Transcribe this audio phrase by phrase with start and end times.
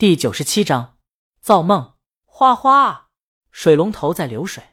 [0.00, 0.96] 第九十七章
[1.42, 1.96] 造梦。
[2.24, 3.10] 哗哗，
[3.50, 4.64] 水龙头在流水。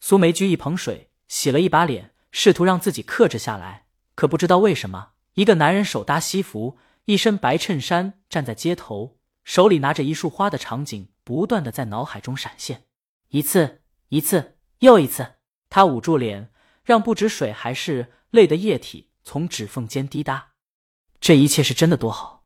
[0.00, 3.86] 苏梅举一捧水，洗了一把脸，试图让自己克制下来。
[4.14, 6.76] 可不知道为什么，一个男人手搭西服，
[7.06, 12.84] 一身白衬衫，站在街头，手里拿着一束花的场景，不断的在脑海中闪现。
[13.28, 13.80] 一次，
[14.10, 15.36] 一次，又一次。
[15.70, 16.52] 他捂住脸，
[16.84, 20.50] 让不止水，还是泪的液体从指缝间滴答。
[21.18, 22.44] 这一切是真的多好，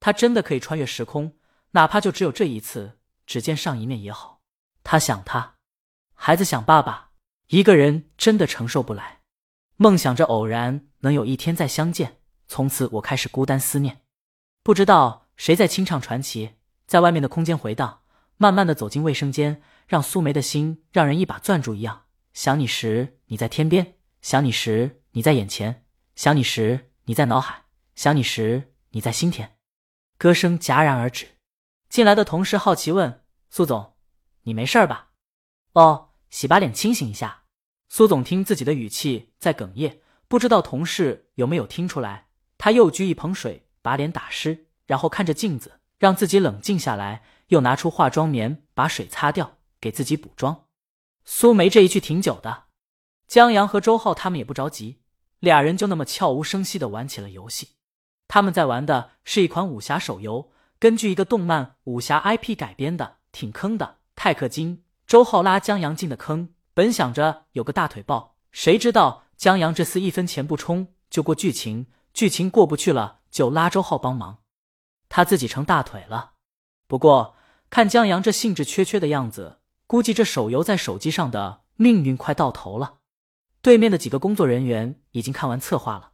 [0.00, 1.37] 他真的可以穿越时空，
[1.78, 4.42] 哪怕就只有这一次，只见上一面也好。
[4.82, 5.54] 他想他，
[6.12, 7.12] 孩子想爸爸，
[7.50, 9.20] 一个人真的承受不来。
[9.76, 12.16] 梦想着偶然能有一天再相见，
[12.48, 14.00] 从此我开始孤单思念。
[14.64, 16.56] 不知道谁在清唱传奇，
[16.88, 18.00] 在外面的空间回荡。
[18.38, 22.06] 慢慢的走进卫生间，让苏梅的心让人一把攥住一样。
[22.32, 25.86] 想你时你在天边，想你时你在眼前，
[26.16, 27.66] 想你时你在脑海。
[27.94, 29.56] 想你时，你在心田。
[30.16, 31.37] 歌声戛然而止。
[31.88, 33.94] 进来的同事好奇问：“苏总，
[34.42, 35.10] 你没事吧
[35.72, 37.44] ？”“哦，洗把脸，清醒一下。”
[37.88, 42.28] 苏总听自己的语气在哽咽，不知道同事有没有听出来。
[42.58, 50.66] 他又掬一盆水把脸打湿，然后看着镜子，让自己冷静下来，又拿出化妆棉把水擦掉，给自己补妆。
[51.24, 52.64] 苏梅这一句挺久的。
[53.26, 55.00] 江阳和周浩他们也不着急，
[55.38, 57.76] 俩人就那么悄无声息的玩起了游戏。
[58.26, 63.96] 他们在玩的是一款武侠手游，根据一个动漫武侠 IP 改编的，挺坑的。
[64.14, 74.38] 泰氪金，周浩拉江阳进的坑，本想着有个大腿抱，谁知道江阳这厮一分钱不充就过剧情，剧情过不去了就拉周浩帮忙，
[75.08, 76.34] 他自己成大腿了。
[76.86, 77.34] 不过
[77.70, 82.98] 看江阳这兴致缺缺的样子，估计这手游在手机上的命运快到头了。
[83.60, 86.12] 对面的几个工作人员已经看完策划了，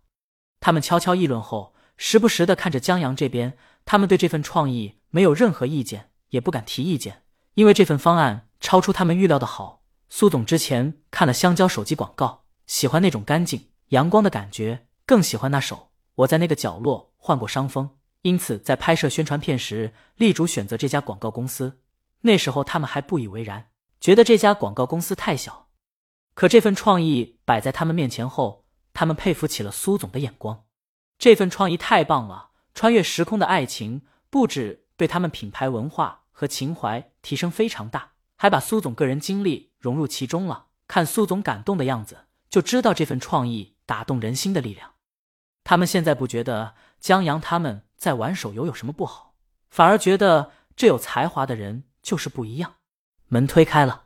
[0.61, 1.75] 他们悄悄议论后。
[1.97, 7.23] 时不时的看着江阳这边，他们对这份创意没有任何意见，也不敢提意见，
[7.55, 9.83] 因为这份方案超出他们预料的好。
[10.09, 15.77] 苏总之前看了香蕉手机广告，喜欢那种干净阳光的感觉，更喜欢那首
[16.15, 17.87] 《我在那个角落患过伤风》，
[18.23, 21.81] 因此在拍摄宣传片时力主选择这家广告公司。
[22.23, 23.71] 那时候他们还不以为然，
[24.01, 25.69] 觉得这家广告公司太小。
[26.35, 30.65] 可这份创意摆在他们面前后，他们佩服起了苏总的眼光。
[31.19, 32.51] 这份创意太棒了！
[32.75, 40.67] 穿越时空的爱情不止对他们品牌文化和情怀提升非常大，还把苏总个人经历融入其中了。
[40.87, 44.93] 看苏总感动的样子，就知道这份创意打动人心的力量。
[45.63, 49.35] 他们现在不觉得江阳他们在玩手游有什么不好，
[49.71, 52.75] 反而觉得这有才华的人就是不一样。
[53.29, 54.05] 门推开了，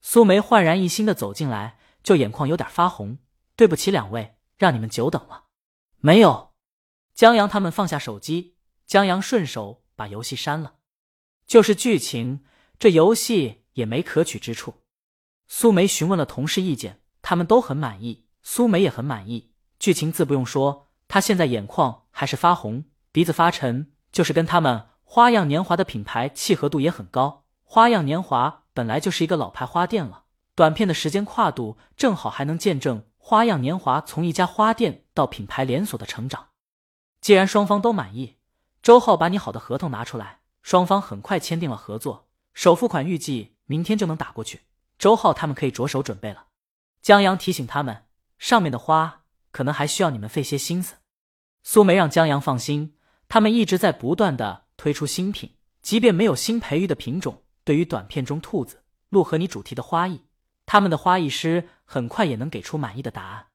[0.00, 3.18] 苏梅焕然一新的走进来，就眼眶有点发红。
[3.54, 5.44] 对不起，两位，让你们久等了。
[6.00, 6.52] 没有。
[7.16, 8.56] 江阳他们放下手机，
[8.86, 10.74] 江阳顺手把游戏删了。
[11.46, 12.44] 就是剧情，
[12.78, 14.82] 这游戏也没可取之处。
[15.48, 19.54] 苏梅询问了同事意见，他们都很满意，苏梅也很满意。
[19.78, 27.46] 剧情自不用说，她现在眼眶还是发红，鼻子发沉，就是跟他们花样年华的品牌契合度也很高。
[27.62, 36.48] 花样年华本来就是一个老牌花店了，短片的时间跨度正好还能见证花样年华从一家花店到品牌连锁的成长。
[37.26, 38.36] 既然双方都满意，
[38.84, 44.60] 周浩把你好的合同拿出来，双方很快签订了合作，首付款预计明天就能打过去。
[44.96, 46.46] 周浩他们可以着手准备了。
[47.02, 48.04] 江阳提醒他们，
[48.38, 50.98] 上面的花可能还需要你们费些心思。
[51.64, 60.26] 苏梅让江阳放心，他们一直在不断的推出新品，即便没有新培育的品种，对于短片中兔子、鹿和你主题的花艺，
[60.64, 63.48] 他们的花艺师很快也能给出满意的答案。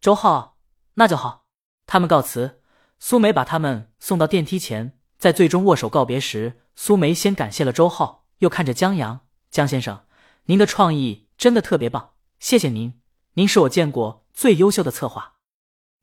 [0.00, 0.58] 周浩，
[0.94, 1.46] 那就好。
[1.86, 2.62] 他们告辞。
[2.98, 10.04] 苏梅把他们送到电梯前，在最终握手告别时，苏梅先感谢了周浩，又看着江阳：“江先生，
[10.44, 13.00] 您的创意真的特别棒，谢谢您，
[13.34, 15.34] 您是我见过最优秀的策划。”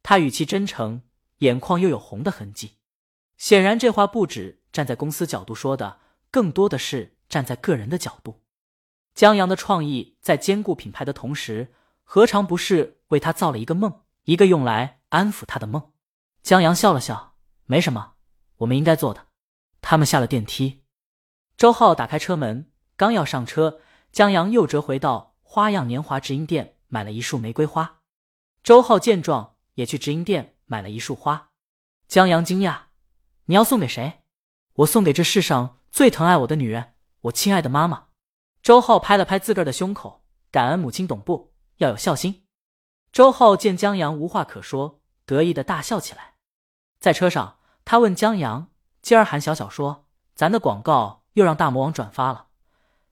[0.03, 1.03] 他语气真诚，
[1.39, 2.77] 眼眶又有红的痕迹。
[3.37, 5.99] 显然，这话不止站在公司角度说的，
[6.29, 8.41] 更多的是站在个人的角度。
[9.15, 11.73] 江阳的创意在兼顾品牌的同时，
[12.03, 15.92] 何尝不是为他造了一个梦，一个用来安抚他的梦？
[16.43, 17.37] 江阳笑了笑，
[17.67, 18.15] 没什么，
[18.57, 19.27] 我们应该做的。
[19.79, 20.83] 他们下了电梯，
[21.55, 23.79] 周浩打开车门，刚要上车，
[24.11, 28.01] 江阳又折回到花样年华直营店买了一束玫瑰花。
[28.61, 31.51] 周浩见状，也去直营店买了一束花。
[32.09, 32.87] 江阳惊讶
[33.47, 34.23] ：“你要送给谁
[34.83, 38.07] ？”“我送给这世上最疼爱我的女人，我亲爱的妈妈。”
[38.61, 41.53] 周浩拍了拍自个儿的胸口，感恩母亲懂不？
[41.77, 42.45] 要有孝心。
[43.13, 46.32] 周浩见江阳无话可说，得意的大笑起来。
[47.03, 48.69] 在车上，他问江阳
[49.03, 50.05] ：“今儿韩小小说，
[50.35, 52.47] 咱的广告又让大魔王转发了，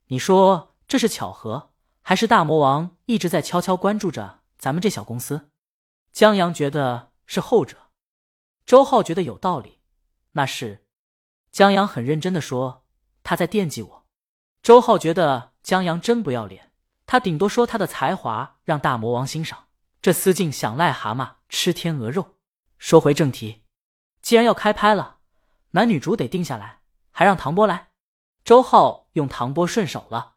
[0.08, 1.72] 你说这是巧合，
[2.02, 5.50] 还是大魔王一直在悄悄关注着咱们这小公司？
[6.14, 7.90] 江阳觉得是后者，
[8.66, 9.82] 周浩觉得有道理，
[10.32, 10.86] 那是
[11.52, 12.86] 江阳很认真的说
[13.24, 14.06] 他在惦记我。
[14.64, 16.72] 周浩觉得江阳真不要脸，
[17.06, 19.66] 他顶多说他的才华让大魔王欣赏，
[20.02, 22.38] 这司静想癞蛤蟆吃天鹅肉。
[22.78, 23.64] 说回正题，
[24.21, 25.18] 既然要开拍了，
[25.71, 26.81] 男女主得定下来，
[27.12, 27.89] 还让唐波来。
[28.44, 30.33] 周浩用唐波顺手了。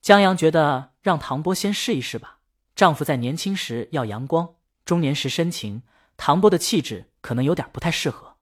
[0.00, 2.38] 江阳觉得让唐波先试一试吧，
[2.74, 4.54] 丈夫在年轻时要阳光。
[4.84, 5.82] 中年时深情，
[6.16, 8.36] 唐波的气质可能有点不太适合。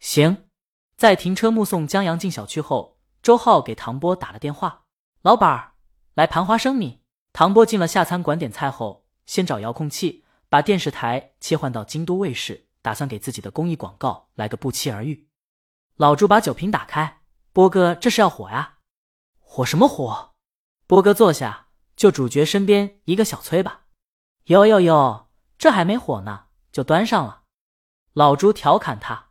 [0.00, 0.48] 行，
[0.96, 4.84] 在停车目送江阳进小区后，周浩给唐波打了电话
[5.22, 5.72] ：“老板儿，
[6.14, 7.02] 来盘花生米。”
[7.32, 15.28] 唐波进了下餐馆点菜后，先找遥控器把电视台切换到京都卫视，打算给自己的公益广告来个不期而遇。
[15.96, 18.78] 老朱把酒瓶打开：“波哥，这是要火呀？
[19.38, 20.34] 火什么火？”
[20.86, 23.86] 波哥坐下，就主角身边一个小崔吧。
[24.46, 25.30] 哟哟哟！
[25.56, 27.44] 这还没火呢，就端上了。
[28.14, 29.30] 老朱调侃他：“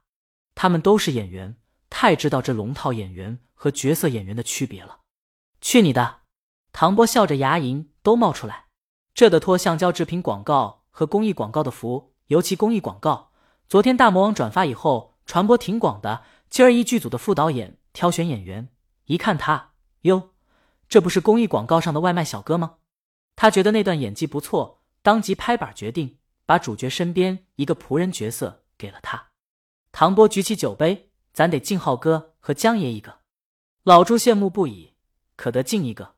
[0.56, 1.58] 他们都是演员，
[1.90, 5.02] 太知道这龙套演员和角色演员的区别了。”
[5.60, 6.22] 去你的！
[6.72, 8.68] 唐波笑着，牙龈都冒出来。
[9.14, 13.31] 这得托橡胶制品广告和公益广告的福，尤其公益广告，
[13.72, 16.24] 昨天大魔王转发以后，传播挺广的。
[16.50, 18.68] 今儿一剧组的副导演挑选演员，
[19.06, 19.72] 一看他，
[20.02, 20.32] 哟，
[20.90, 22.80] 这不是公益广告上的外卖小哥吗？
[23.38, 26.18] 他觉得那段演技不错，当即拍板决定。
[26.46, 29.30] 把主角身边一个仆人角色给了他，
[29.94, 33.20] 唐波举起酒杯，咱得敬浩哥和江爷一个。
[33.84, 34.96] 老朱羡慕不已，
[35.38, 36.16] 可得敬一个。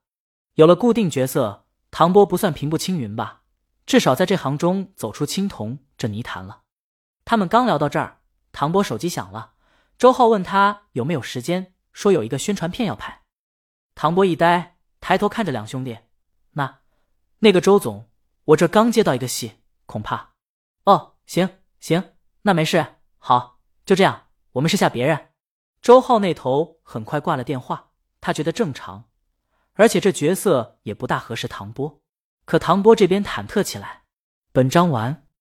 [0.55, 3.43] 有了固定角色，唐波不算平步青云吧，
[3.85, 6.62] 至少在这行中走出青铜这泥潭了。
[7.25, 8.19] 他们刚聊到这儿，
[8.51, 9.53] 唐波手机响了，
[9.97, 13.21] 周浩问他有没有时间，说有一个宣传片要拍。
[13.95, 15.99] 唐波一呆，抬头看着两兄弟，
[16.51, 16.79] 那
[17.39, 18.09] 那个周总，
[18.45, 19.59] 我这刚接到一个戏。
[19.85, 20.33] 恐怕，
[20.85, 25.31] 哦，行行，那没事，好，就这样，我们试下别人。
[25.81, 27.91] 周浩那头很快挂了电话，
[28.21, 29.09] 他觉得正常，
[29.73, 32.01] 而且这角色也不大合适唐波。
[32.45, 34.03] 可唐波这边忐忑起来。
[34.51, 35.22] 本章完。